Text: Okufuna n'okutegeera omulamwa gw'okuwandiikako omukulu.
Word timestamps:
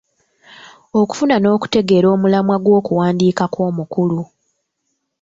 Okufuna 1.01 1.35
n'okutegeera 1.39 2.07
omulamwa 2.15 2.55
gw'okuwandiikako 2.63 3.57
omukulu. 3.69 4.21